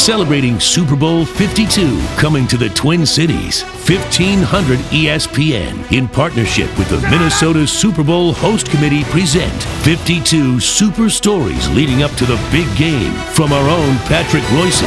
[0.00, 3.62] celebrating Super Bowl 52 coming to the Twin Cities.
[3.62, 11.68] 1500 ESPN in partnership with the Minnesota Super Bowl Host Committee present 52 super stories
[11.70, 14.80] leading up to the big game from our own Patrick Royce.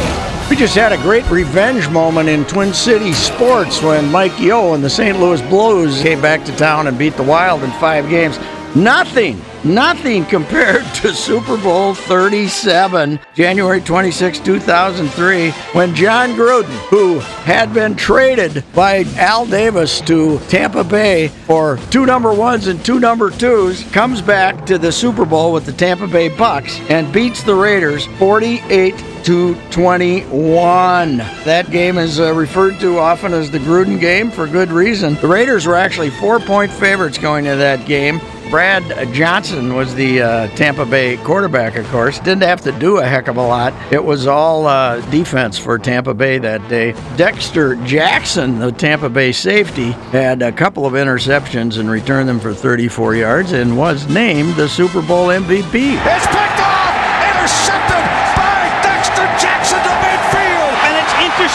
[0.50, 4.84] We just had a great revenge moment in Twin Cities sports when Mike Yeo and
[4.84, 5.20] the St.
[5.20, 8.38] Louis Blues came back to town and beat the Wild in five games.
[8.76, 17.72] Nothing, nothing compared to Super Bowl 37, January 26, 2003, when Jon Gruden, who had
[17.72, 23.30] been traded by Al Davis to Tampa Bay for two number ones and two number
[23.30, 27.54] twos, comes back to the Super Bowl with the Tampa Bay Bucks and beats the
[27.54, 31.18] Raiders 48 to 21.
[31.18, 35.14] That game is uh, referred to often as the Gruden game for good reason.
[35.16, 38.20] The Raiders were actually four point favorites going to that game.
[38.50, 42.20] Brad Johnson was the uh, Tampa Bay quarterback, of course.
[42.20, 43.74] Didn't have to do a heck of a lot.
[43.92, 46.94] It was all uh, defense for Tampa Bay that day.
[47.16, 52.54] Dexter Jackson, the Tampa Bay safety, had a couple of interceptions and returned them for
[52.54, 55.96] 34 yards and was named the Super Bowl MVP.
[56.06, 56.73] It's picked off!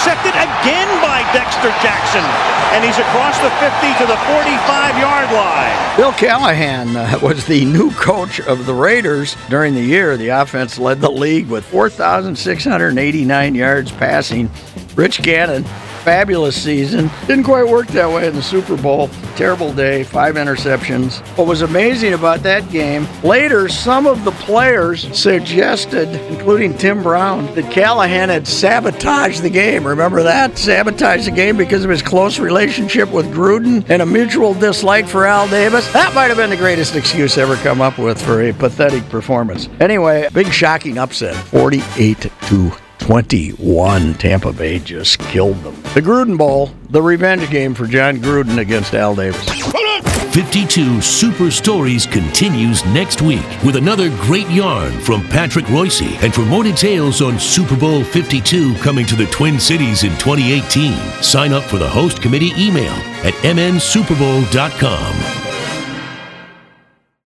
[0.08, 2.24] Intercepted again by Dexter Jackson.
[2.72, 5.96] And he's across the 50 to the 45 yard line.
[5.96, 10.16] Bill Callahan uh, was the new coach of the Raiders during the year.
[10.16, 14.50] The offense led the league with 4,689 yards passing.
[14.94, 15.64] Rich Gannon,
[16.08, 17.10] fabulous season.
[17.26, 19.08] Didn't quite work that way in the Super Bowl.
[19.36, 21.18] Terrible day, five interceptions.
[21.36, 27.54] What was amazing about that game, later some of the players suggested, including Tim Brown,
[27.54, 29.86] that Callahan had sabotaged the game.
[29.86, 30.56] Remember that?
[30.56, 35.26] Sabotaged the game because of his close relationship with Gruden and a mutual dislike for
[35.26, 35.92] Al Davis.
[35.92, 39.68] That might have been the greatest excuse ever come up with for a pathetic performance.
[39.78, 44.12] Anyway, big shocking upset, 48 to 21.
[44.14, 45.74] Tampa Bay just killed them.
[45.94, 49.48] The Gruden Bowl, the revenge game for Jon Gruden against Al Davis.
[50.34, 56.02] 52 Super Stories continues next week with another great yarn from Patrick Royce.
[56.22, 61.22] And for more details on Super Bowl 52 coming to the Twin Cities in 2018,
[61.22, 62.92] sign up for the host committee email
[63.24, 65.37] at mnsuperbowl.com.